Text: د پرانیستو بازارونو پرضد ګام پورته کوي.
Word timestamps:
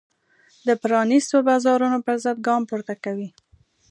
د 0.67 0.69
پرانیستو 0.83 1.35
بازارونو 1.47 1.97
پرضد 2.07 2.37
ګام 2.47 2.61
پورته 2.69 2.95
کوي. 3.03 3.29